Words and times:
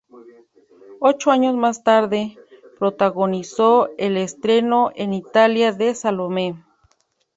Ocho 0.99 1.29
años 1.29 1.53
más 1.55 1.83
tarde, 1.83 2.35
protagonizó 2.79 3.89
el 3.99 4.17
estreno 4.17 4.89
en 4.95 5.13
Italia 5.13 5.73
de 5.73 5.93
"Salome. 5.93 6.55